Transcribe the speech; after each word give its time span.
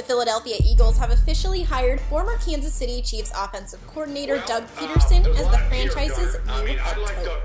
The 0.00 0.06
Philadelphia 0.06 0.56
Eagles 0.64 0.96
have 0.96 1.10
officially 1.10 1.62
hired 1.62 2.00
former 2.00 2.38
Kansas 2.38 2.72
City 2.72 3.02
Chiefs 3.02 3.30
offensive 3.36 3.86
coordinator 3.86 4.36
well, 4.36 4.46
Doug 4.46 4.64
Peterson 4.78 5.22
Pederson 5.22 5.26
uh, 5.26 5.40
as 5.40 5.48
the 5.50 5.58
franchise's 5.68 6.38
new 6.46 6.52
I 6.52 6.64
mean, 6.64 6.78
head 6.78 6.96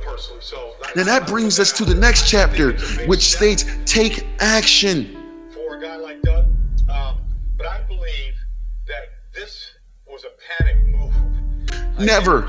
coach. 0.05 0.21
So 0.39 0.71
and 0.95 1.05
that 1.05 1.27
brings 1.27 1.59
us 1.59 1.73
to 1.73 1.83
the 1.83 1.93
next 1.93 2.29
chapter, 2.29 2.71
which 3.07 3.23
states 3.23 3.65
take 3.83 4.25
action. 4.39 5.51
For 5.53 5.75
a 5.75 5.81
guy 5.81 5.97
like 5.97 6.21
Doug, 6.21 6.45
um, 6.87 7.17
but 7.57 7.67
I 7.67 7.81
believe 7.89 8.35
that 8.87 9.09
this 9.33 9.73
was 10.07 10.23
a 10.23 10.63
panic 10.63 10.85
move. 10.85 11.13
Never, 11.99 12.47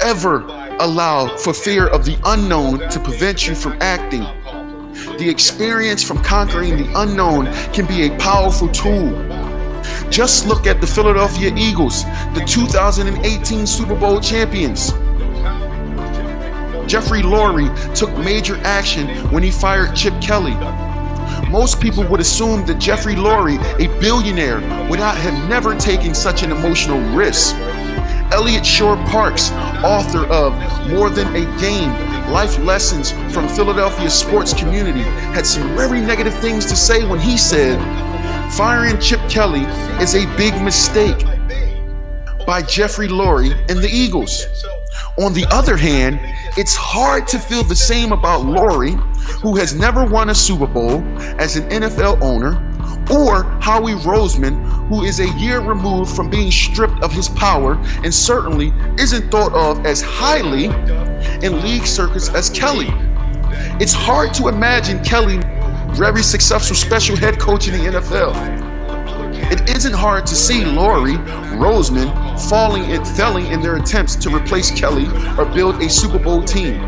ever 0.00 0.40
allow 0.80 1.36
for 1.36 1.54
fear 1.54 1.86
of 1.86 2.04
the 2.04 2.18
unknown 2.24 2.80
to 2.90 2.98
prevent 2.98 3.46
you 3.46 3.54
from 3.54 3.78
acting. 3.80 4.26
The 5.18 5.28
experience 5.28 6.00
from 6.04 6.22
conquering 6.22 6.76
the 6.76 6.92
unknown 6.94 7.46
can 7.72 7.86
be 7.86 8.06
a 8.06 8.16
powerful 8.18 8.68
tool. 8.68 9.10
Just 10.10 10.46
look 10.46 10.68
at 10.68 10.80
the 10.80 10.86
Philadelphia 10.86 11.52
Eagles, 11.56 12.04
the 12.34 12.44
2018 12.46 13.66
Super 13.66 13.96
Bowl 13.96 14.20
champions. 14.20 14.92
Jeffrey 16.88 17.22
Lurie 17.22 17.68
took 17.96 18.16
major 18.18 18.58
action 18.58 19.08
when 19.32 19.42
he 19.42 19.50
fired 19.50 19.96
Chip 19.96 20.14
Kelly. 20.22 20.54
Most 21.50 21.80
people 21.80 22.04
would 22.04 22.20
assume 22.20 22.64
that 22.66 22.78
Jeffrey 22.78 23.16
Lurie, 23.16 23.58
a 23.80 24.00
billionaire, 24.00 24.60
would 24.88 25.00
not 25.00 25.16
have 25.16 25.48
never 25.48 25.74
taken 25.74 26.14
such 26.14 26.44
an 26.44 26.52
emotional 26.52 27.00
risk. 27.16 27.56
Eliot 28.30 28.64
Shore 28.64 28.96
Parks, 29.08 29.50
author 29.82 30.26
of 30.26 30.52
More 30.88 31.10
Than 31.10 31.34
a 31.34 31.60
Game 31.60 32.17
Life 32.30 32.58
Lessons 32.58 33.12
from 33.32 33.48
Philadelphia 33.48 34.10
Sports 34.10 34.52
Community, 34.52 35.00
had 35.32 35.46
some 35.46 35.74
very 35.74 36.00
negative 36.02 36.34
things 36.34 36.66
to 36.66 36.76
say 36.76 37.06
when 37.06 37.18
he 37.18 37.38
said, 37.38 37.78
Firing 38.52 39.00
Chip 39.00 39.20
Kelly 39.30 39.62
is 40.02 40.14
a 40.14 40.26
big 40.36 40.60
mistake 40.60 41.24
by 42.46 42.60
Jeffrey 42.62 43.08
Lurie 43.08 43.54
and 43.70 43.78
the 43.78 43.88
Eagles. 43.88 44.46
On 45.18 45.32
the 45.32 45.46
other 45.50 45.76
hand, 45.76 46.20
it's 46.58 46.74
hard 46.74 47.26
to 47.28 47.38
feel 47.38 47.62
the 47.62 47.74
same 47.74 48.12
about 48.12 48.42
Lurie, 48.42 48.96
who 49.40 49.56
has 49.56 49.74
never 49.74 50.04
won 50.04 50.28
a 50.28 50.34
Super 50.34 50.66
Bowl 50.66 51.02
as 51.40 51.56
an 51.56 51.68
NFL 51.70 52.20
owner 52.20 52.67
or 53.10 53.44
Howie 53.60 53.94
Roseman, 53.94 54.64
who 54.88 55.04
is 55.04 55.20
a 55.20 55.28
year 55.38 55.60
removed 55.60 56.14
from 56.14 56.30
being 56.30 56.50
stripped 56.50 57.02
of 57.02 57.12
his 57.12 57.28
power 57.28 57.74
and 58.04 58.14
certainly 58.14 58.72
isn't 58.98 59.30
thought 59.30 59.52
of 59.54 59.84
as 59.84 60.00
highly 60.02 60.66
in 61.44 61.62
league 61.62 61.86
circuits 61.86 62.28
as 62.30 62.50
Kelly. 62.50 62.88
It's 63.80 63.92
hard 63.92 64.34
to 64.34 64.48
imagine 64.48 65.02
Kelly, 65.04 65.38
very 65.94 66.22
successful 66.22 66.76
special 66.76 67.16
head 67.16 67.38
coach 67.38 67.68
in 67.68 67.74
the 67.74 67.98
NFL. 67.98 68.68
It 69.50 69.70
isn't 69.70 69.94
hard 69.94 70.26
to 70.26 70.34
see 70.34 70.60
Lurie, 70.60 71.16
Roseman 71.58 72.12
falling 72.50 72.84
and 72.84 73.06
failing 73.06 73.46
in 73.46 73.62
their 73.62 73.76
attempts 73.76 74.14
to 74.16 74.34
replace 74.34 74.70
Kelly 74.70 75.06
or 75.38 75.46
build 75.46 75.82
a 75.82 75.88
Super 75.88 76.18
Bowl 76.18 76.42
team. 76.42 76.80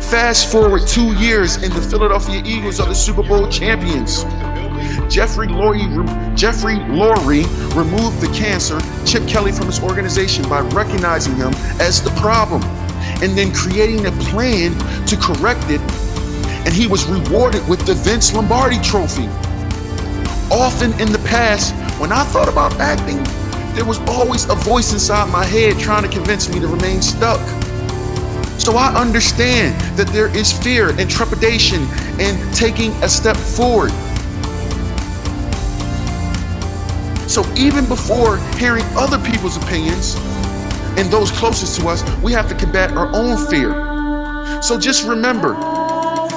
Fast 0.00 0.50
forward 0.50 0.86
two 0.86 1.14
years, 1.14 1.56
and 1.56 1.72
the 1.72 1.80
Philadelphia 1.80 2.42
Eagles 2.44 2.80
are 2.80 2.86
the 2.86 2.94
Super 2.94 3.22
Bowl 3.22 3.48
champions. 3.48 4.24
Jeffrey 5.08 5.48
Lurie, 5.48 6.36
Jeffrey 6.36 6.76
Lurie 6.76 7.44
removed 7.74 8.20
the 8.20 8.32
cancer, 8.34 8.80
Chip 9.04 9.26
Kelly, 9.28 9.52
from 9.52 9.66
his 9.66 9.80
organization 9.82 10.48
by 10.48 10.60
recognizing 10.60 11.34
him 11.36 11.52
as 11.80 12.02
the 12.02 12.10
problem 12.20 12.62
and 13.22 13.36
then 13.36 13.52
creating 13.52 14.06
a 14.06 14.12
plan 14.12 14.72
to 15.06 15.16
correct 15.16 15.70
it. 15.70 15.80
And 16.66 16.72
he 16.72 16.86
was 16.86 17.04
rewarded 17.06 17.66
with 17.68 17.84
the 17.86 17.94
Vince 17.94 18.34
Lombardi 18.34 18.78
Trophy. 18.80 19.28
Often 20.50 20.98
in 21.00 21.12
the 21.12 21.22
past, 21.26 21.74
when 22.00 22.12
I 22.12 22.24
thought 22.24 22.48
about 22.48 22.78
acting, 22.80 23.22
there 23.74 23.84
was 23.84 23.98
always 24.08 24.44
a 24.48 24.54
voice 24.54 24.92
inside 24.92 25.30
my 25.30 25.44
head 25.44 25.78
trying 25.78 26.02
to 26.02 26.08
convince 26.08 26.48
me 26.48 26.60
to 26.60 26.68
remain 26.68 27.02
stuck. 27.02 27.40
So 28.58 28.76
I 28.76 28.94
understand 28.94 29.78
that 29.98 30.06
there 30.08 30.34
is 30.34 30.52
fear 30.52 30.90
and 30.98 31.10
trepidation 31.10 31.82
in 32.18 32.38
taking 32.52 32.92
a 33.02 33.08
step 33.08 33.36
forward. 33.36 33.90
So 37.34 37.42
even 37.56 37.84
before 37.88 38.38
hearing 38.58 38.84
other 38.94 39.18
people's 39.18 39.56
opinions 39.56 40.14
and 40.96 41.10
those 41.10 41.32
closest 41.32 41.80
to 41.80 41.88
us, 41.88 42.04
we 42.22 42.30
have 42.30 42.48
to 42.48 42.54
combat 42.54 42.92
our 42.92 43.10
own 43.12 43.36
fear. 43.48 44.62
So 44.62 44.78
just 44.78 45.04
remember 45.04 45.56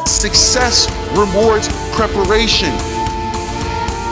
success 0.07 0.89
rewards 1.15 1.67
preparation. 1.93 2.73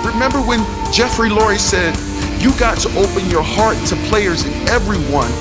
Remember 0.05 0.37
when 0.45 0.59
Jeffrey 0.93 1.29
Lurie 1.29 1.57
said, 1.57 1.97
You 2.39 2.51
got 2.59 2.77
to 2.81 2.89
open 2.99 3.31
your 3.31 3.41
heart 3.41 3.77
to 3.87 3.95
players 4.07 4.43
and 4.43 4.69
everyone 4.69 5.31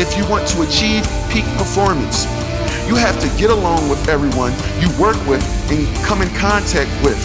if 0.00 0.16
you 0.16 0.26
want 0.26 0.48
to 0.48 0.62
achieve 0.62 1.04
peak 1.28 1.44
performance. 1.58 2.24
You 2.88 2.94
have 2.94 3.20
to 3.20 3.28
get 3.38 3.50
along 3.50 3.90
with 3.90 4.08
everyone 4.08 4.54
you 4.80 4.88
work 4.98 5.20
with 5.26 5.44
and 5.70 5.84
come 6.06 6.22
in 6.22 6.30
contact 6.30 6.88
with. 7.04 7.20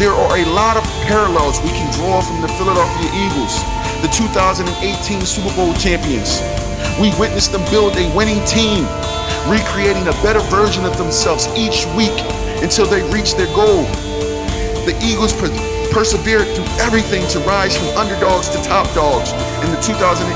There 0.00 0.10
are 0.10 0.38
a 0.38 0.44
lot 0.46 0.76
of 0.76 0.95
parallels 1.06 1.62
we 1.62 1.70
can 1.70 1.86
draw 1.94 2.20
from 2.20 2.42
the 2.42 2.50
Philadelphia 2.58 3.06
Eagles, 3.14 3.62
the 4.02 4.10
2018 4.10 5.22
Super 5.22 5.54
Bowl 5.54 5.72
champions. 5.74 6.42
We 6.98 7.14
witnessed 7.14 7.52
them 7.52 7.62
build 7.70 7.94
a 7.94 8.10
winning 8.10 8.42
team, 8.44 8.82
recreating 9.46 10.02
a 10.10 10.16
better 10.26 10.42
version 10.50 10.84
of 10.84 10.98
themselves 10.98 11.46
each 11.54 11.86
week 11.94 12.14
until 12.58 12.86
they 12.86 13.06
reach 13.14 13.38
their 13.38 13.50
goal. 13.54 13.86
The 14.82 14.98
Eagles 14.98 15.32
per- 15.32 15.54
persevered 15.94 16.50
through 16.58 16.70
everything 16.82 17.22
to 17.30 17.38
rise 17.46 17.78
from 17.78 17.86
underdogs 17.94 18.50
to 18.50 18.58
top 18.66 18.90
dogs 18.92 19.30
in 19.62 19.70
the 19.70 19.80
2018 19.86 20.26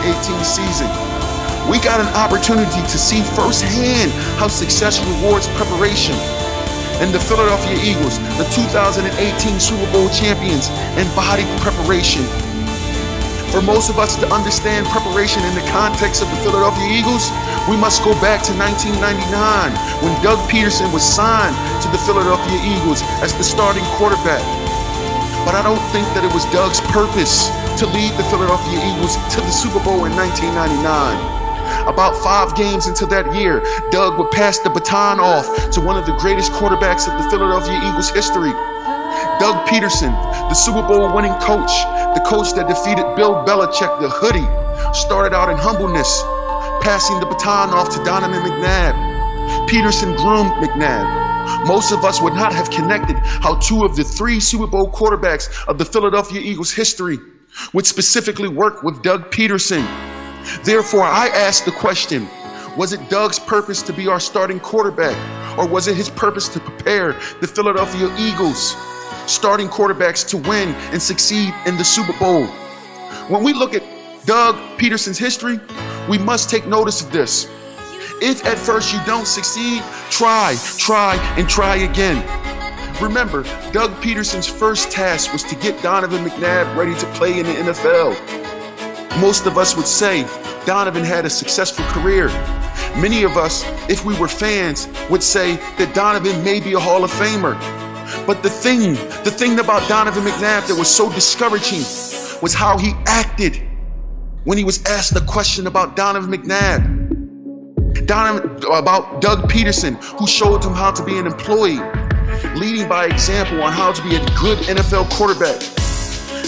season. 0.46 0.86
We 1.66 1.82
got 1.82 1.98
an 1.98 2.10
opportunity 2.14 2.80
to 2.80 2.98
see 2.98 3.22
firsthand 3.34 4.10
how 4.38 4.46
success 4.46 5.02
rewards 5.02 5.48
preparation 5.58 6.14
and 7.00 7.08
the 7.12 7.20
Philadelphia 7.20 7.80
Eagles, 7.80 8.20
the 8.36 8.44
2018 8.52 9.08
Super 9.58 9.88
Bowl 9.90 10.08
champions, 10.12 10.68
embodied 11.00 11.48
preparation. 11.64 12.22
For 13.50 13.64
most 13.64 13.90
of 13.90 13.98
us 13.98 14.14
to 14.20 14.30
understand 14.30 14.86
preparation 14.94 15.42
in 15.42 15.54
the 15.56 15.66
context 15.74 16.22
of 16.22 16.30
the 16.30 16.38
Philadelphia 16.44 16.86
Eagles, 16.86 17.32
we 17.66 17.74
must 17.74 18.04
go 18.04 18.14
back 18.22 18.46
to 18.46 18.52
1999 18.54 19.26
when 20.04 20.14
Doug 20.22 20.38
Peterson 20.46 20.86
was 20.92 21.02
signed 21.02 21.56
to 21.82 21.88
the 21.90 21.98
Philadelphia 22.06 22.60
Eagles 22.62 23.02
as 23.24 23.34
the 23.34 23.42
starting 23.42 23.82
quarterback. 23.98 24.44
But 25.42 25.58
I 25.58 25.64
don't 25.64 25.82
think 25.90 26.06
that 26.14 26.22
it 26.22 26.30
was 26.30 26.44
Doug's 26.54 26.84
purpose 26.94 27.50
to 27.80 27.88
lead 27.90 28.12
the 28.20 28.28
Philadelphia 28.28 28.78
Eagles 28.86 29.16
to 29.34 29.40
the 29.40 29.50
Super 29.50 29.82
Bowl 29.82 30.04
in 30.04 30.14
1999. 30.14 31.39
About 31.86 32.16
five 32.22 32.54
games 32.54 32.86
into 32.86 33.06
that 33.06 33.34
year, 33.34 33.62
Doug 33.90 34.18
would 34.18 34.30
pass 34.30 34.58
the 34.58 34.70
baton 34.70 35.20
off 35.20 35.46
to 35.72 35.80
one 35.80 35.96
of 35.96 36.06
the 36.06 36.16
greatest 36.16 36.52
quarterbacks 36.52 37.10
of 37.10 37.22
the 37.22 37.30
Philadelphia 37.30 37.78
Eagles 37.88 38.10
history. 38.10 38.52
Doug 39.40 39.66
Peterson, 39.68 40.12
the 40.50 40.54
Super 40.54 40.86
Bowl 40.86 41.12
winning 41.14 41.34
coach, 41.40 41.72
the 42.14 42.22
coach 42.26 42.52
that 42.54 42.68
defeated 42.68 43.04
Bill 43.16 43.44
Belichick, 43.44 44.00
the 44.00 44.08
hoodie, 44.08 44.46
started 44.94 45.34
out 45.34 45.50
in 45.50 45.56
humbleness, 45.56 46.22
passing 46.82 47.18
the 47.20 47.26
baton 47.26 47.70
off 47.70 47.88
to 47.94 48.02
Donovan 48.04 48.42
McNabb. 48.42 49.68
Peterson 49.68 50.14
groomed 50.16 50.52
McNabb. 50.62 51.66
Most 51.66 51.92
of 51.92 52.04
us 52.04 52.20
would 52.20 52.34
not 52.34 52.52
have 52.52 52.70
connected 52.70 53.16
how 53.16 53.56
two 53.56 53.84
of 53.84 53.96
the 53.96 54.04
three 54.04 54.40
Super 54.40 54.66
Bowl 54.66 54.90
quarterbacks 54.90 55.48
of 55.66 55.78
the 55.78 55.84
Philadelphia 55.84 56.40
Eagles 56.40 56.72
history 56.72 57.18
would 57.72 57.86
specifically 57.86 58.48
work 58.48 58.82
with 58.82 59.02
Doug 59.02 59.30
Pederson. 59.30 60.09
Therefore, 60.64 61.04
I 61.04 61.28
ask 61.28 61.64
the 61.64 61.72
question 61.72 62.28
was 62.76 62.92
it 62.92 63.10
Doug's 63.10 63.38
purpose 63.38 63.82
to 63.82 63.92
be 63.92 64.06
our 64.06 64.20
starting 64.20 64.60
quarterback, 64.60 65.16
or 65.58 65.66
was 65.66 65.88
it 65.88 65.96
his 65.96 66.08
purpose 66.08 66.48
to 66.48 66.60
prepare 66.60 67.12
the 67.40 67.46
Philadelphia 67.46 68.14
Eagles, 68.18 68.76
starting 69.26 69.68
quarterbacks 69.68 70.26
to 70.28 70.36
win 70.36 70.68
and 70.92 71.02
succeed 71.02 71.52
in 71.66 71.76
the 71.76 71.84
Super 71.84 72.16
Bowl? 72.18 72.46
When 73.28 73.42
we 73.42 73.52
look 73.52 73.74
at 73.74 73.82
Doug 74.24 74.56
Peterson's 74.78 75.18
history, 75.18 75.58
we 76.08 76.18
must 76.18 76.48
take 76.48 76.66
notice 76.66 77.02
of 77.02 77.10
this. 77.10 77.48
If 78.22 78.44
at 78.44 78.58
first 78.58 78.92
you 78.92 79.00
don't 79.06 79.26
succeed, 79.26 79.82
try, 80.10 80.56
try, 80.78 81.16
and 81.36 81.48
try 81.48 81.76
again. 81.76 82.22
Remember, 83.00 83.44
Doug 83.72 83.98
Peterson's 84.02 84.46
first 84.46 84.90
task 84.90 85.32
was 85.32 85.42
to 85.44 85.56
get 85.56 85.82
Donovan 85.82 86.24
McNabb 86.24 86.76
ready 86.76 86.94
to 86.96 87.06
play 87.12 87.38
in 87.38 87.46
the 87.46 87.52
NFL. 87.52 88.10
Most 89.20 89.46
of 89.46 89.56
us 89.56 89.74
would 89.74 89.86
say 89.86 90.22
Donovan 90.66 91.04
had 91.04 91.24
a 91.24 91.30
successful 91.30 91.84
career. 91.86 92.28
Many 93.00 93.22
of 93.22 93.36
us, 93.36 93.64
if 93.88 94.04
we 94.04 94.18
were 94.18 94.28
fans, 94.28 94.88
would 95.08 95.22
say 95.22 95.56
that 95.78 95.94
Donovan 95.94 96.42
may 96.44 96.60
be 96.60 96.74
a 96.74 96.78
Hall 96.78 97.04
of 97.04 97.10
Famer. 97.10 97.58
But 98.26 98.42
the 98.42 98.50
thing, 98.50 98.94
the 99.24 99.30
thing 99.30 99.58
about 99.58 99.88
Donovan 99.88 100.24
McNabb 100.24 100.66
that 100.68 100.76
was 100.78 100.88
so 100.88 101.10
discouraging 101.12 101.80
was 102.42 102.54
how 102.54 102.76
he 102.78 102.92
acted 103.06 103.62
when 104.44 104.58
he 104.58 104.64
was 104.64 104.84
asked 104.84 105.14
the 105.14 105.20
question 105.22 105.66
about 105.66 105.96
Donovan 105.96 106.30
McNabb. 106.30 108.06
Donovan, 108.06 108.56
about 108.72 109.20
Doug 109.20 109.48
Peterson, 109.48 109.94
who 110.18 110.26
showed 110.26 110.64
him 110.64 110.72
how 110.72 110.90
to 110.90 111.04
be 111.04 111.18
an 111.18 111.26
employee, 111.26 111.80
leading 112.56 112.88
by 112.88 113.06
example 113.06 113.62
on 113.62 113.72
how 113.72 113.92
to 113.92 114.02
be 114.02 114.16
a 114.16 114.24
good 114.40 114.58
NFL 114.66 115.10
quarterback. 115.10 115.60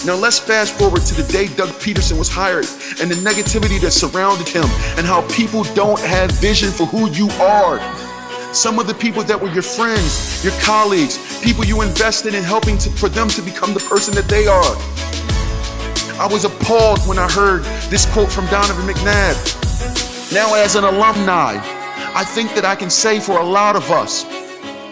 Now 0.04 0.16
let's 0.16 0.40
fast 0.40 0.74
forward 0.74 1.02
to 1.02 1.14
the 1.14 1.22
day 1.32 1.46
Doug 1.54 1.70
Peterson 1.80 2.18
was 2.18 2.28
hired 2.28 2.66
and 3.00 3.08
the 3.08 3.14
negativity 3.22 3.80
that 3.82 3.92
surrounded 3.92 4.48
him 4.48 4.64
and 4.98 5.06
how 5.06 5.22
people 5.30 5.62
don't 5.74 6.00
have 6.00 6.32
vision 6.32 6.72
for 6.72 6.86
who 6.86 7.08
you 7.10 7.28
are. 7.38 7.78
Some 8.52 8.80
of 8.80 8.88
the 8.88 8.94
people 8.94 9.22
that 9.22 9.40
were 9.40 9.50
your 9.50 9.62
friends, 9.62 10.42
your 10.42 10.54
colleagues, 10.60 11.22
people 11.40 11.64
you 11.64 11.82
invested 11.82 12.34
in 12.34 12.42
helping 12.42 12.78
to, 12.78 12.90
for 12.90 13.08
them 13.08 13.28
to 13.28 13.42
become 13.42 13.74
the 13.74 13.80
person 13.88 14.12
that 14.16 14.26
they 14.26 14.48
are. 14.48 14.74
I 16.20 16.26
was 16.26 16.44
appalled 16.44 16.98
when 17.06 17.20
I 17.20 17.30
heard 17.30 17.62
this 17.88 18.04
quote 18.12 18.30
from 18.30 18.46
Donovan 18.46 18.84
McNabb. 18.84 20.34
Now, 20.34 20.54
as 20.56 20.74
an 20.74 20.82
alumni, 20.82 21.60
I 22.14 22.24
think 22.24 22.54
that 22.56 22.64
I 22.64 22.74
can 22.74 22.90
say 22.90 23.20
for 23.20 23.38
a 23.38 23.44
lot 23.44 23.76
of 23.76 23.88
us, 23.92 24.24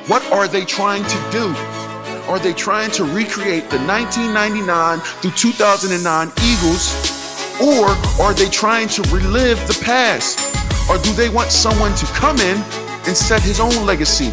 what 0.09 0.25
are 0.31 0.47
they 0.47 0.65
trying 0.65 1.03
to 1.03 1.31
do? 1.33 1.80
Are 2.31 2.39
they 2.39 2.53
trying 2.53 2.93
to 2.93 3.03
recreate 3.03 3.71
the 3.71 3.79
1999 3.91 5.01
through 5.19 5.33
2009 5.33 6.31
Eagles? 6.47 6.95
Or 7.59 7.91
are 8.23 8.33
they 8.33 8.49
trying 8.49 8.87
to 8.87 9.03
relive 9.11 9.59
the 9.67 9.77
past? 9.83 10.39
Or 10.89 10.97
do 11.03 11.13
they 11.15 11.29
want 11.29 11.51
someone 11.51 11.93
to 11.97 12.07
come 12.15 12.39
in 12.39 12.57
and 13.11 13.17
set 13.17 13.43
his 13.43 13.59
own 13.59 13.75
legacy? 13.85 14.31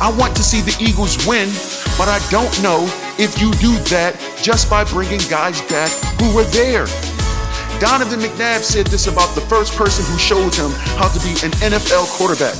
I 0.00 0.08
want 0.18 0.34
to 0.36 0.42
see 0.42 0.62
the 0.62 0.74
Eagles 0.80 1.26
win, 1.26 1.52
but 2.00 2.08
I 2.08 2.16
don't 2.30 2.62
know 2.62 2.88
if 3.20 3.38
you 3.38 3.52
do 3.60 3.76
that 3.92 4.16
just 4.40 4.70
by 4.70 4.82
bringing 4.82 5.20
guys 5.28 5.60
back 5.68 5.92
who 6.16 6.34
were 6.34 6.48
there. 6.48 6.86
Donovan 7.78 8.20
McNabb 8.20 8.62
said 8.64 8.86
this 8.86 9.06
about 9.06 9.34
the 9.34 9.42
first 9.52 9.76
person 9.76 10.02
who 10.10 10.18
showed 10.18 10.54
him 10.54 10.70
how 10.96 11.12
to 11.12 11.20
be 11.20 11.32
an 11.44 11.52
NFL 11.60 12.08
quarterback. 12.16 12.56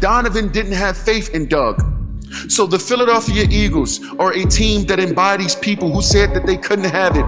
Donovan 0.00 0.50
didn't 0.50 0.72
have 0.72 0.96
faith 0.96 1.32
in 1.36 1.46
Doug. 1.46 1.99
So 2.48 2.66
the 2.66 2.78
Philadelphia 2.78 3.46
Eagles 3.50 4.00
are 4.18 4.32
a 4.32 4.44
team 4.44 4.84
that 4.86 5.00
embodies 5.00 5.54
people 5.54 5.92
who 5.92 6.02
said 6.02 6.32
that 6.34 6.46
they 6.46 6.56
couldn't 6.56 6.90
have 6.90 7.16
it, 7.16 7.26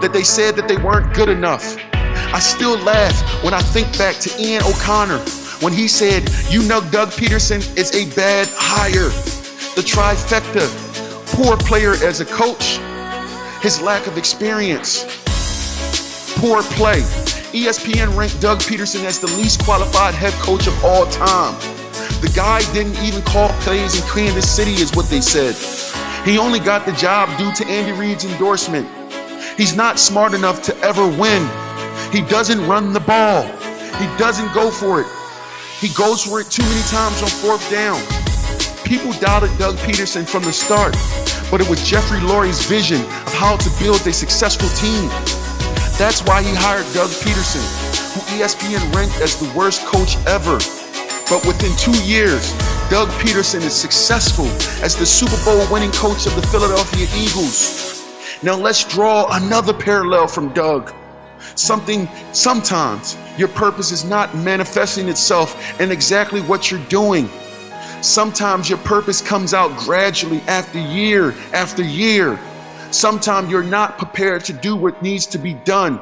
that 0.00 0.12
they 0.12 0.22
said 0.22 0.56
that 0.56 0.68
they 0.68 0.76
weren't 0.76 1.14
good 1.14 1.28
enough. 1.28 1.76
I 1.92 2.38
still 2.38 2.78
laugh 2.78 3.44
when 3.44 3.54
I 3.54 3.60
think 3.60 3.96
back 3.98 4.16
to 4.16 4.40
Ian 4.40 4.62
O'Connor 4.64 5.18
when 5.60 5.72
he 5.72 5.88
said, 5.88 6.28
You 6.50 6.62
know, 6.62 6.80
Doug 6.90 7.12
Peterson 7.12 7.60
is 7.76 7.94
a 7.94 8.14
bad 8.14 8.48
hire. 8.52 9.10
The 9.74 9.82
trifecta 9.82 10.66
poor 11.34 11.56
player 11.56 11.92
as 12.04 12.20
a 12.20 12.24
coach, 12.24 12.78
his 13.62 13.80
lack 13.82 14.06
of 14.06 14.16
experience, 14.16 15.04
poor 16.38 16.62
play. 16.62 17.00
ESPN 17.52 18.16
ranked 18.16 18.40
Doug 18.40 18.64
Peterson 18.64 19.04
as 19.06 19.18
the 19.18 19.28
least 19.38 19.62
qualified 19.64 20.14
head 20.14 20.32
coach 20.34 20.66
of 20.66 20.84
all 20.84 21.06
time. 21.06 21.75
The 22.26 22.32
guy 22.32 22.60
didn't 22.72 22.98
even 23.04 23.22
call 23.22 23.50
plays 23.60 23.94
in 23.94 24.08
Kansas 24.10 24.50
City, 24.50 24.72
is 24.72 24.90
what 24.96 25.06
they 25.06 25.20
said. 25.20 25.54
He 26.26 26.38
only 26.38 26.58
got 26.58 26.84
the 26.84 26.90
job 26.92 27.30
due 27.38 27.52
to 27.54 27.64
Andy 27.70 27.92
Reid's 27.92 28.24
endorsement. 28.24 28.88
He's 29.56 29.76
not 29.76 30.00
smart 30.00 30.34
enough 30.34 30.60
to 30.64 30.76
ever 30.78 31.06
win. 31.06 31.48
He 32.10 32.22
doesn't 32.22 32.66
run 32.66 32.92
the 32.92 32.98
ball. 32.98 33.44
He 34.02 34.06
doesn't 34.18 34.52
go 34.52 34.72
for 34.72 35.00
it. 35.00 35.06
He 35.78 35.88
goes 35.94 36.24
for 36.24 36.40
it 36.40 36.50
too 36.50 36.64
many 36.64 36.82
times 36.90 37.22
on 37.22 37.28
fourth 37.28 37.62
down. 37.70 38.02
People 38.84 39.12
doubted 39.20 39.56
Doug 39.56 39.78
Peterson 39.86 40.26
from 40.26 40.42
the 40.42 40.52
start, 40.52 40.96
but 41.48 41.60
it 41.60 41.70
was 41.70 41.88
Jeffrey 41.88 42.18
Lurie's 42.18 42.66
vision 42.66 43.00
of 43.02 43.34
how 43.34 43.56
to 43.56 43.70
build 43.78 44.04
a 44.04 44.12
successful 44.12 44.68
team. 44.70 45.08
That's 45.96 46.24
why 46.26 46.42
he 46.42 46.50
hired 46.52 46.92
Doug 46.92 47.10
Peterson, 47.22 47.62
who 48.18 48.20
ESPN 48.34 48.82
ranked 48.96 49.20
as 49.20 49.38
the 49.38 49.48
worst 49.56 49.86
coach 49.86 50.16
ever. 50.26 50.58
But 51.28 51.44
within 51.44 51.76
two 51.76 51.98
years, 52.04 52.52
Doug 52.88 53.10
Peterson 53.20 53.60
is 53.62 53.74
successful 53.74 54.46
as 54.84 54.94
the 54.94 55.04
Super 55.04 55.36
Bowl 55.44 55.60
winning 55.72 55.90
coach 55.90 56.24
of 56.24 56.36
the 56.36 56.42
Philadelphia 56.42 57.08
Eagles. 57.16 58.06
Now 58.44 58.54
let's 58.54 58.84
draw 58.84 59.26
another 59.34 59.72
parallel 59.72 60.28
from 60.28 60.52
Doug. 60.52 60.94
Something, 61.56 62.08
sometimes, 62.32 63.16
your 63.36 63.48
purpose 63.48 63.90
is 63.90 64.04
not 64.04 64.36
manifesting 64.36 65.08
itself 65.08 65.80
in 65.80 65.90
exactly 65.90 66.42
what 66.42 66.70
you're 66.70 66.84
doing. 66.84 67.28
Sometimes 68.02 68.68
your 68.68 68.78
purpose 68.78 69.20
comes 69.20 69.52
out 69.52 69.76
gradually 69.78 70.40
after 70.42 70.78
year 70.78 71.34
after 71.52 71.82
year. 71.82 72.38
Sometimes 72.92 73.50
you're 73.50 73.64
not 73.64 73.98
prepared 73.98 74.44
to 74.44 74.52
do 74.52 74.76
what 74.76 75.02
needs 75.02 75.26
to 75.26 75.38
be 75.38 75.54
done. 75.54 76.00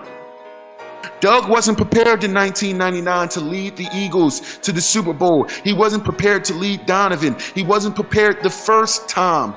Doug 1.20 1.48
wasn't 1.48 1.76
prepared 1.76 2.24
in 2.24 2.32
1999 2.32 3.28
to 3.30 3.40
lead 3.40 3.76
the 3.76 3.88
Eagles 3.94 4.58
to 4.58 4.72
the 4.72 4.80
Super 4.80 5.12
Bowl. 5.12 5.44
He 5.64 5.72
wasn't 5.72 6.04
prepared 6.04 6.44
to 6.46 6.54
lead 6.54 6.86
Donovan. 6.86 7.36
He 7.54 7.62
wasn't 7.62 7.94
prepared 7.94 8.42
the 8.42 8.50
first 8.50 9.08
time. 9.08 9.54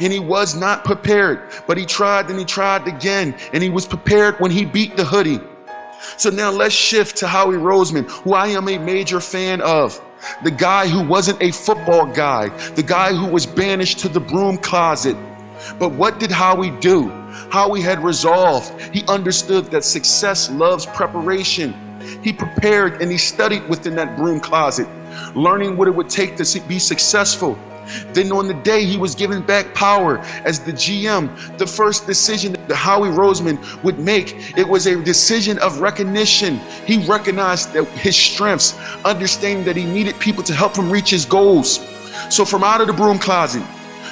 And 0.00 0.12
he 0.12 0.20
was 0.20 0.54
not 0.54 0.84
prepared, 0.84 1.50
but 1.66 1.76
he 1.76 1.86
tried 1.86 2.30
and 2.30 2.38
he 2.38 2.44
tried 2.44 2.88
again. 2.88 3.34
And 3.52 3.62
he 3.62 3.70
was 3.70 3.86
prepared 3.86 4.36
when 4.38 4.50
he 4.50 4.64
beat 4.64 4.96
the 4.96 5.04
hoodie. 5.04 5.40
So 6.16 6.30
now 6.30 6.50
let's 6.50 6.74
shift 6.74 7.16
to 7.18 7.28
Howie 7.28 7.56
Roseman, 7.56 8.10
who 8.22 8.34
I 8.34 8.48
am 8.48 8.68
a 8.68 8.78
major 8.78 9.20
fan 9.20 9.60
of 9.60 10.00
the 10.44 10.50
guy 10.50 10.88
who 10.88 11.06
wasn't 11.06 11.40
a 11.42 11.50
football 11.50 12.06
guy, 12.06 12.48
the 12.74 12.82
guy 12.82 13.12
who 13.12 13.26
was 13.26 13.46
banished 13.46 13.98
to 14.00 14.08
the 14.08 14.20
broom 14.20 14.56
closet. 14.58 15.16
But 15.78 15.92
what 15.92 16.18
did 16.18 16.30
Howie 16.30 16.70
do? 16.80 17.10
Howie 17.50 17.80
had 17.80 18.02
resolved. 18.02 18.80
He 18.94 19.04
understood 19.08 19.66
that 19.66 19.84
success 19.84 20.50
loves 20.50 20.86
preparation. 20.86 21.74
He 22.22 22.32
prepared 22.32 23.00
and 23.00 23.10
he 23.10 23.18
studied 23.18 23.68
within 23.68 23.94
that 23.96 24.16
broom 24.16 24.40
closet, 24.40 24.88
learning 25.34 25.76
what 25.76 25.88
it 25.88 25.94
would 25.94 26.08
take 26.08 26.36
to 26.36 26.60
be 26.68 26.78
successful. 26.78 27.58
Then 28.12 28.30
on 28.32 28.46
the 28.46 28.54
day 28.54 28.84
he 28.84 28.96
was 28.96 29.14
given 29.14 29.42
back 29.42 29.74
power 29.74 30.18
as 30.44 30.60
the 30.60 30.72
GM, 30.72 31.58
the 31.58 31.66
first 31.66 32.06
decision 32.06 32.52
that 32.52 32.74
Howie 32.74 33.08
Roseman 33.08 33.58
would 33.82 33.98
make, 33.98 34.56
it 34.56 34.66
was 34.66 34.86
a 34.86 35.02
decision 35.02 35.58
of 35.58 35.80
recognition. 35.80 36.58
He 36.86 37.04
recognized 37.06 37.72
that 37.72 37.84
his 37.88 38.16
strengths, 38.16 38.78
understanding 39.04 39.64
that 39.64 39.76
he 39.76 39.84
needed 39.84 40.18
people 40.20 40.42
to 40.44 40.54
help 40.54 40.76
him 40.76 40.90
reach 40.90 41.10
his 41.10 41.24
goals. 41.24 41.80
So 42.30 42.44
from 42.44 42.62
out 42.62 42.80
of 42.80 42.86
the 42.86 42.92
broom 42.92 43.18
closet, 43.18 43.62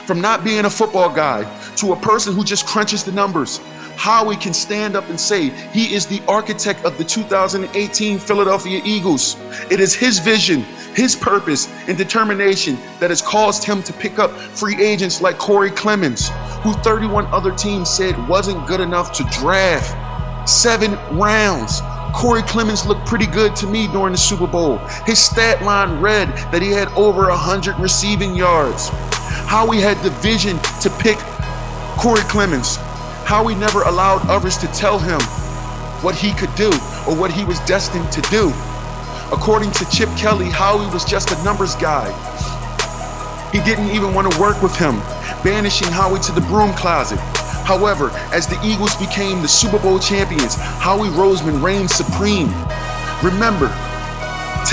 from 0.05 0.21
not 0.21 0.43
being 0.43 0.65
a 0.65 0.71
football 0.71 1.15
guy 1.15 1.45
to 1.81 1.93
a 1.93 1.97
person 1.97 2.35
who 2.35 2.45
just 2.45 2.67
crunches 2.67 3.03
the 3.05 3.13
numbers, 3.13 3.59
Howie 3.97 4.37
can 4.37 4.55
stand 4.55 4.97
up 4.97 5.09
and 5.11 5.21
say 5.21 5.49
he 5.73 5.95
is 5.95 6.07
the 6.07 6.23
architect 6.27 6.85
of 6.85 6.97
the 6.97 7.05
2018 7.05 8.19
Philadelphia 8.19 8.81
Eagles. 8.85 9.37
It 9.71 9.81
is 9.81 9.95
his 9.95 10.19
vision, 10.19 10.63
his 10.95 11.15
purpose, 11.17 11.69
and 11.87 11.99
determination 11.99 12.79
that 12.99 13.11
has 13.11 13.21
caused 13.21 13.65
him 13.65 13.83
to 13.83 13.93
pick 13.93 14.19
up 14.19 14.31
free 14.31 14.83
agents 14.83 15.21
like 15.21 15.39
Corey 15.39 15.71
Clemens, 15.71 16.31
who 16.63 16.73
31 16.75 17.27
other 17.27 17.53
teams 17.53 17.91
said 17.91 18.17
wasn't 18.29 18.67
good 18.67 18.81
enough 18.81 19.13
to 19.13 19.25
draft. 19.25 20.49
Seven 20.49 20.93
rounds. 21.19 21.81
Corey 22.15 22.43
Clemens 22.43 22.87
looked 22.87 23.07
pretty 23.07 23.27
good 23.27 23.55
to 23.57 23.67
me 23.67 23.87
during 23.89 24.13
the 24.13 24.19
Super 24.19 24.47
Bowl. 24.47 24.79
His 25.07 25.19
stat 25.19 25.63
line 25.63 26.01
read 26.01 26.29
that 26.53 26.61
he 26.63 26.71
had 26.71 26.89
over 26.93 27.29
100 27.29 27.79
receiving 27.79 28.35
yards. 28.35 28.89
Howie 29.47 29.81
had 29.81 29.99
the 30.03 30.11
vision 30.11 30.59
to 30.81 30.91
pick 30.99 31.19
Corey 32.01 32.23
Clemens 32.23 32.79
how 33.29 33.47
he 33.47 33.55
never 33.55 33.83
allowed 33.83 34.27
others 34.27 34.57
to 34.57 34.67
tell 34.69 34.99
him 34.99 35.21
what 36.03 36.15
he 36.15 36.33
could 36.33 36.53
do 36.55 36.71
or 37.07 37.15
what 37.15 37.31
he 37.31 37.45
was 37.45 37.61
destined 37.61 38.11
to 38.11 38.23
do. 38.23 38.49
According 39.31 39.71
to 39.73 39.85
Chip 39.91 40.09
Kelly, 40.17 40.49
Howie 40.49 40.91
was 40.95 41.05
just 41.05 41.31
a 41.31 41.45
numbers 41.45 41.75
guy. 41.77 42.09
He 43.53 43.61
didn't 43.61 43.91
even 43.91 44.15
want 44.15 44.33
to 44.33 44.41
work 44.41 44.63
with 44.63 44.75
him, 44.77 44.99
banishing 45.45 45.89
Howie 45.89 46.21
to 46.21 46.33
the 46.33 46.41
broom 46.41 46.73
closet. 46.73 47.21
However, 47.69 48.11
as 48.33 48.47
the 48.47 48.59
Eagles 48.65 48.97
became 48.97 49.43
the 49.43 49.49
Super 49.49 49.79
Bowl 49.79 49.99
champions, 49.99 50.55
Howie 50.57 51.11
Roseman 51.11 51.63
reigned 51.63 51.91
supreme. 51.91 52.49
Remember 53.23 53.69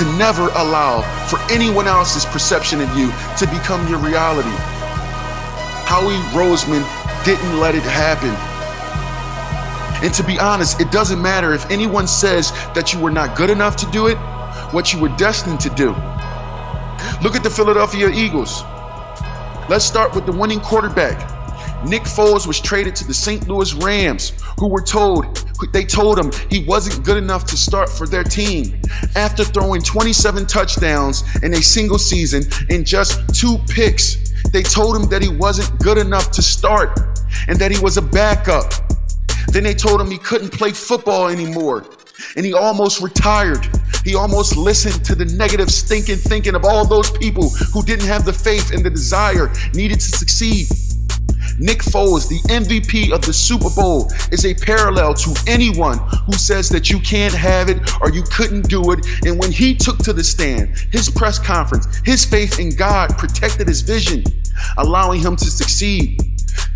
to 0.00 0.04
never 0.16 0.48
allow 0.56 1.02
for 1.28 1.38
anyone 1.52 1.86
else's 1.86 2.24
perception 2.24 2.80
of 2.80 2.88
you 2.96 3.12
to 3.36 3.46
become 3.46 3.86
your 3.86 3.98
reality. 3.98 4.56
Howie 5.88 6.20
Roseman 6.36 6.84
didn't 7.28 7.60
let 7.60 7.74
it 7.74 7.82
happen. 7.82 8.30
And 10.02 10.14
to 10.14 10.24
be 10.24 10.40
honest, 10.40 10.80
it 10.80 10.90
doesn't 10.90 11.20
matter 11.20 11.52
if 11.52 11.70
anyone 11.70 12.06
says 12.06 12.52
that 12.74 12.94
you 12.94 13.00
were 13.00 13.10
not 13.10 13.36
good 13.36 13.50
enough 13.50 13.76
to 13.76 13.90
do 13.90 14.06
it, 14.06 14.16
what 14.72 14.94
you 14.94 14.98
were 14.98 15.14
destined 15.18 15.60
to 15.60 15.68
do. 15.68 15.88
Look 17.22 17.36
at 17.36 17.42
the 17.42 17.52
Philadelphia 17.54 18.08
Eagles. 18.08 18.62
Let's 19.68 19.84
start 19.84 20.14
with 20.14 20.24
the 20.24 20.32
winning 20.32 20.60
quarterback. 20.60 21.18
Nick 21.86 22.04
Foles 22.04 22.46
was 22.46 22.58
traded 22.58 22.96
to 22.96 23.06
the 23.06 23.12
St. 23.12 23.46
Louis 23.46 23.74
Rams, 23.74 24.32
who 24.58 24.66
were 24.66 24.80
told 24.80 25.44
they 25.74 25.84
told 25.84 26.18
him 26.18 26.30
he 26.48 26.64
wasn't 26.64 27.04
good 27.04 27.18
enough 27.18 27.44
to 27.46 27.58
start 27.58 27.90
for 27.90 28.06
their 28.06 28.24
team. 28.24 28.80
After 29.16 29.44
throwing 29.44 29.82
27 29.82 30.46
touchdowns 30.46 31.24
in 31.42 31.52
a 31.52 31.60
single 31.60 31.98
season 31.98 32.44
and 32.70 32.86
just 32.86 33.34
two 33.34 33.58
picks, 33.68 34.32
they 34.50 34.62
told 34.62 34.96
him 34.96 35.10
that 35.10 35.20
he 35.20 35.28
wasn't 35.28 35.78
good 35.80 35.98
enough 35.98 36.30
to 36.30 36.42
start 36.42 37.07
and 37.46 37.58
that 37.58 37.70
he 37.70 37.80
was 37.80 37.96
a 37.96 38.02
backup. 38.02 38.72
Then 39.48 39.64
they 39.64 39.74
told 39.74 40.00
him 40.00 40.10
he 40.10 40.18
couldn't 40.18 40.52
play 40.52 40.72
football 40.72 41.28
anymore 41.28 41.86
and 42.36 42.44
he 42.44 42.52
almost 42.52 43.00
retired. 43.00 43.68
He 44.04 44.14
almost 44.14 44.56
listened 44.56 45.04
to 45.06 45.14
the 45.14 45.24
negative, 45.24 45.70
stinking 45.70 46.16
thinking 46.16 46.54
of 46.54 46.64
all 46.64 46.86
those 46.86 47.10
people 47.10 47.50
who 47.72 47.82
didn't 47.82 48.06
have 48.06 48.24
the 48.24 48.32
faith 48.32 48.72
and 48.72 48.84
the 48.84 48.90
desire 48.90 49.52
needed 49.74 50.00
to 50.00 50.08
succeed. 50.16 50.68
Nick 51.58 51.78
Foles, 51.78 52.28
the 52.28 52.40
MVP 52.48 53.12
of 53.12 53.22
the 53.22 53.32
Super 53.32 53.70
Bowl, 53.70 54.10
is 54.30 54.44
a 54.44 54.54
parallel 54.54 55.14
to 55.14 55.34
anyone 55.48 55.98
who 56.26 56.34
says 56.34 56.68
that 56.68 56.88
you 56.88 57.00
can't 57.00 57.34
have 57.34 57.68
it 57.68 57.78
or 58.00 58.10
you 58.10 58.22
couldn't 58.22 58.68
do 58.68 58.92
it. 58.92 59.04
And 59.26 59.38
when 59.38 59.50
he 59.50 59.74
took 59.74 59.98
to 59.98 60.12
the 60.12 60.22
stand, 60.22 60.78
his 60.92 61.10
press 61.10 61.38
conference, 61.38 62.00
his 62.04 62.24
faith 62.24 62.60
in 62.60 62.76
God 62.76 63.16
protected 63.18 63.66
his 63.66 63.80
vision, 63.80 64.22
allowing 64.76 65.20
him 65.20 65.34
to 65.36 65.50
succeed. 65.50 66.27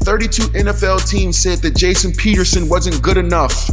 32 0.04 0.42
NFL 0.48 1.08
teams 1.08 1.38
said 1.38 1.58
that 1.58 1.76
Jason 1.76 2.12
Peterson 2.12 2.68
wasn't 2.68 3.00
good 3.02 3.16
enough. 3.16 3.70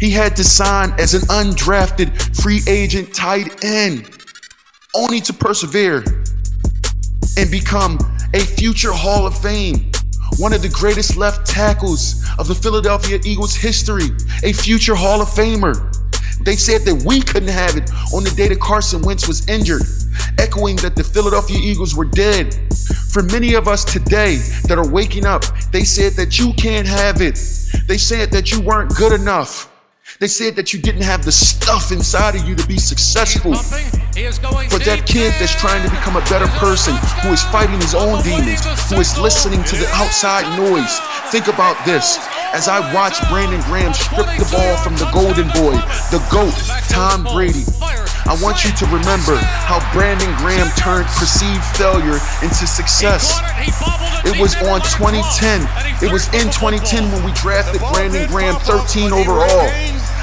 He 0.00 0.10
had 0.10 0.34
to 0.36 0.44
sign 0.44 0.92
as 0.98 1.14
an 1.14 1.22
undrafted 1.22 2.36
free 2.42 2.60
agent 2.66 3.14
tight 3.14 3.64
end, 3.64 4.10
only 4.94 5.20
to 5.20 5.32
persevere 5.32 6.04
and 7.38 7.50
become 7.50 7.98
a 8.34 8.40
future 8.40 8.92
Hall 8.92 9.26
of 9.26 9.38
Fame. 9.38 9.90
One 10.38 10.52
of 10.52 10.62
the 10.62 10.68
greatest 10.68 11.16
left 11.16 11.46
tackles 11.46 12.24
of 12.38 12.48
the 12.48 12.54
Philadelphia 12.54 13.20
Eagles 13.24 13.54
history, 13.54 14.08
a 14.42 14.52
future 14.52 14.94
Hall 14.94 15.20
of 15.20 15.28
Famer. 15.28 15.88
They 16.44 16.56
said 16.56 16.82
that 16.82 17.04
we 17.06 17.20
couldn't 17.20 17.50
have 17.50 17.76
it 17.76 17.90
on 18.12 18.24
the 18.24 18.32
day 18.34 18.48
that 18.48 18.60
Carson 18.60 19.02
Wentz 19.02 19.28
was 19.28 19.46
injured, 19.48 19.82
echoing 20.38 20.76
that 20.76 20.96
the 20.96 21.04
Philadelphia 21.04 21.58
Eagles 21.62 21.94
were 21.94 22.06
dead. 22.06 22.58
For 23.12 23.22
many 23.24 23.52
of 23.52 23.68
us 23.68 23.84
today 23.84 24.36
that 24.68 24.78
are 24.78 24.88
waking 24.88 25.26
up, 25.26 25.44
they 25.70 25.84
said 25.84 26.14
that 26.14 26.38
you 26.38 26.54
can't 26.54 26.86
have 26.86 27.20
it. 27.20 27.34
They 27.86 27.98
said 27.98 28.30
that 28.30 28.50
you 28.50 28.62
weren't 28.62 28.94
good 28.96 29.12
enough. 29.12 29.70
They 30.18 30.28
said 30.28 30.56
that 30.56 30.72
you 30.72 30.80
didn't 30.80 31.02
have 31.02 31.22
the 31.22 31.30
stuff 31.30 31.92
inside 31.92 32.36
of 32.36 32.48
you 32.48 32.54
to 32.54 32.66
be 32.66 32.78
successful. 32.78 33.52
For 34.12 34.76
that 34.84 35.08
kid 35.08 35.32
that's 35.40 35.56
trying 35.56 35.80
to 35.80 35.88
become 35.88 36.20
a 36.20 36.24
better 36.28 36.44
person, 36.60 36.92
who 37.24 37.32
is 37.32 37.40
fighting 37.48 37.80
his 37.80 37.96
own 37.96 38.20
demons, 38.20 38.60
who 38.92 39.00
is 39.00 39.16
listening 39.16 39.64
to 39.64 39.74
the 39.76 39.88
outside 39.96 40.44
noise, 40.52 41.00
think 41.32 41.48
about 41.48 41.80
this. 41.88 42.20
As 42.52 42.68
I 42.68 42.84
watch 42.92 43.16
Brandon 43.32 43.64
Graham 43.64 43.96
strip 43.96 44.28
the 44.36 44.44
ball 44.52 44.76
from 44.84 45.00
the 45.00 45.08
golden 45.16 45.48
boy, 45.56 45.80
the 46.12 46.20
GOAT, 46.28 46.52
Tom 46.92 47.24
Brady, 47.24 47.64
I 48.28 48.36
want 48.44 48.68
you 48.68 48.72
to 48.76 48.86
remember 48.92 49.40
how 49.64 49.80
Brandon 49.96 50.28
Graham 50.36 50.68
turned 50.76 51.08
perceived 51.16 51.64
failure 51.80 52.20
into 52.44 52.68
success. 52.68 53.40
It 54.28 54.36
was 54.36 54.52
on 54.68 54.84
2010. 54.92 55.64
It 56.04 56.12
was 56.12 56.28
in 56.36 56.52
2010 56.52 57.08
when 57.08 57.24
we 57.24 57.32
drafted 57.32 57.80
Brandon 57.96 58.28
Graham 58.28 58.60
13 58.60 59.08
overall. 59.08 59.72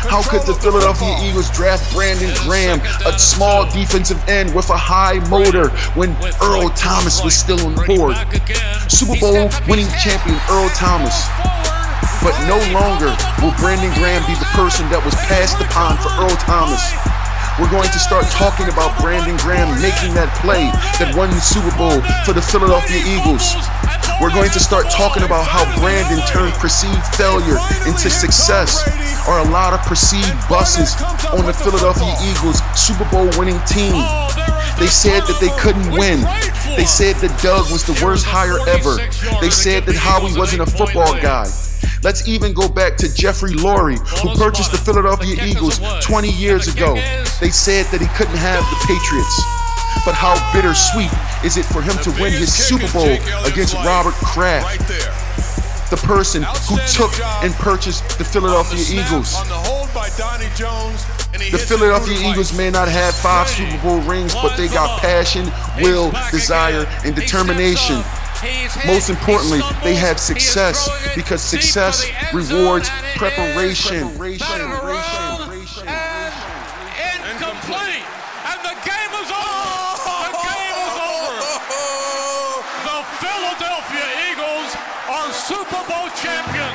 How 0.08 0.24
could 0.24 0.44
the 0.48 0.54
Philadelphia 0.54 1.18
Eagles 1.22 1.52
draft 1.52 1.92
Brandon 1.94 2.32
Graham, 2.48 2.80
a 3.06 3.18
small 3.20 3.70
defensive 3.70 4.22
end 4.30 4.54
with 4.56 4.70
a 4.70 4.78
high 4.78 5.20
motor, 5.28 5.70
when 6.00 6.16
Earl 6.42 6.70
Thomas 6.72 7.24
was 7.24 7.36
still 7.36 7.60
on 7.66 7.76
the 7.76 7.84
board? 7.84 8.16
Super 8.88 9.20
Bowl 9.20 9.52
winning 9.68 9.92
champion 10.00 10.40
Earl 10.50 10.70
Thomas. 10.72 11.28
But 12.24 12.36
no 12.48 12.60
longer 12.72 13.12
will 13.44 13.56
Brandon 13.60 13.92
Graham 14.00 14.24
be 14.28 14.36
the 14.40 14.50
person 14.56 14.88
that 14.92 15.04
was 15.04 15.16
passed 15.28 15.60
upon 15.60 15.96
for 16.00 16.12
Earl 16.20 16.36
Thomas. 16.48 16.84
We're 17.60 17.70
going 17.70 17.92
to 17.92 18.00
start 18.00 18.24
talking 18.32 18.72
about 18.72 18.96
Brandon 19.04 19.36
Graham 19.44 19.68
making 19.84 20.16
that 20.16 20.32
play 20.40 20.72
that 20.96 21.12
won 21.12 21.28
the 21.28 21.44
Super 21.44 21.76
Bowl 21.76 22.00
for 22.24 22.32
the 22.32 22.40
Philadelphia 22.40 23.04
Eagles. 23.04 23.52
We're 24.24 24.32
going 24.32 24.48
to 24.56 24.64
start 24.64 24.88
talking 24.88 25.28
about 25.28 25.44
how 25.44 25.68
Brandon 25.76 26.24
turned 26.32 26.56
perceived 26.56 27.04
failure 27.20 27.60
into 27.84 28.08
success 28.08 28.80
are 29.28 29.44
a 29.44 29.50
lot 29.52 29.76
of 29.76 29.84
perceived 29.84 30.32
buses 30.48 30.96
on 31.36 31.44
the 31.44 31.52
Philadelphia 31.52 32.16
Eagles 32.24 32.64
Super 32.80 33.04
Bowl 33.12 33.28
winning 33.36 33.60
team. 33.68 34.08
They 34.80 34.88
said 34.88 35.28
that 35.28 35.44
they 35.44 35.52
couldn't 35.60 35.92
win. 35.92 36.24
They 36.80 36.88
said 36.88 37.20
that 37.20 37.36
Doug 37.44 37.68
was 37.76 37.84
the 37.84 38.00
worst 38.00 38.24
hire 38.24 38.64
ever. 38.72 39.04
They 39.44 39.52
said 39.52 39.84
that 39.84 40.00
Howie 40.00 40.32
wasn't 40.32 40.64
a 40.64 40.70
football 40.72 41.12
guy. 41.20 41.44
Let's 42.04 42.28
even 42.28 42.54
go 42.54 42.70
back 42.70 42.96
to 42.98 43.14
Jeffrey 43.14 43.52
Lurie, 43.52 44.00
who 44.22 44.30
purchased 44.40 44.72
the 44.72 44.78
Philadelphia 44.78 45.44
Eagles 45.44 45.80
20 46.02 46.30
years 46.30 46.74
ago. 46.74 46.96
They 47.42 47.50
said 47.50 47.86
that 47.92 48.00
he 48.00 48.08
couldn't 48.16 48.38
have 48.38 48.64
the 48.64 48.80
Patriots. 48.88 49.36
But 50.06 50.16
how 50.16 50.36
bittersweet 50.54 51.12
is 51.44 51.58
it 51.58 51.66
for 51.66 51.82
him 51.82 51.98
to 52.04 52.12
win 52.22 52.32
his 52.32 52.54
Super 52.54 52.88
Bowl 52.94 53.18
against 53.46 53.76
Robert 53.84 54.14
Kraft? 54.16 54.80
the 55.90 55.98
person 55.98 56.44
who 56.70 56.78
took 56.94 57.12
and 57.44 57.52
purchased 57.56 58.18
the 58.20 58.24
Philadelphia 58.24 58.78
Eagles. 59.02 59.34
The 61.50 61.58
Philadelphia 61.58 62.30
Eagles 62.30 62.56
may 62.56 62.70
not 62.70 62.88
have 62.88 63.16
five 63.16 63.48
Super 63.48 63.78
Bowl 63.82 64.00
rings, 64.02 64.36
but 64.36 64.56
they 64.56 64.68
got 64.68 65.02
passion, 65.02 65.50
will, 65.82 66.12
desire, 66.32 66.86
and 67.04 67.16
determination. 67.16 68.04
Most 68.88 69.10
importantly, 69.10 69.60
they 69.84 69.96
have 69.96 70.18
success 70.20 70.88
because 71.16 71.42
success 71.42 72.08
rewards 72.34 72.90
preparation. 73.18 74.08
Incomplete. 77.30 78.06
And 78.48 78.60
the 78.64 78.76
game 78.88 79.14
is 79.20 79.30
over. 79.30 80.18
The 80.24 80.40
game 80.40 80.78
is 80.88 80.96
over. 81.04 81.36
The 82.80 83.00
Philadelphia 83.20 84.08
Eagles 84.32 84.72
are 85.10 85.32
Super 85.34 85.84
Bowl 85.88 86.08
champions. 86.16 86.69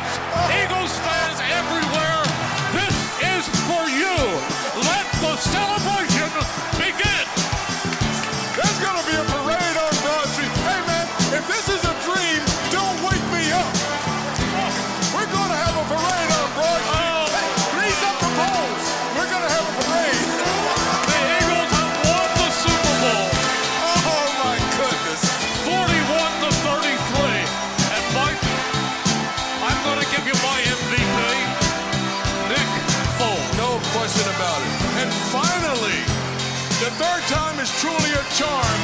Charm, 38.35 38.79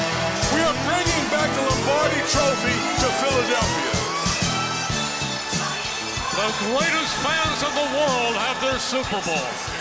we 0.55 0.61
are 0.63 0.79
bringing 0.87 1.27
back 1.35 1.51
the 1.59 1.63
Lombardi 1.67 2.23
Trophy 2.31 2.77
to 3.03 3.09
Philadelphia. 3.19 3.95
The 6.39 6.49
greatest 6.71 7.15
fans 7.19 7.59
in 7.67 7.75
the 7.75 7.89
world 7.99 8.35
have 8.37 8.61
their 8.61 8.79
Super 8.79 9.21
Bowl. 9.27 9.80